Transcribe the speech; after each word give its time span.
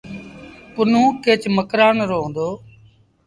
پنهون 0.73 1.07
ڪيچ 1.23 1.43
مڪرآݩ 1.55 2.07
رو 2.09 2.19
هُݩدو۔ 2.25 2.49